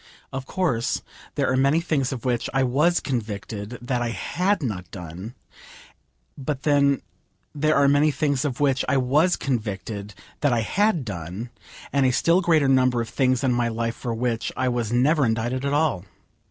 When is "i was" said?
2.55-2.99, 8.89-9.35, 14.57-14.91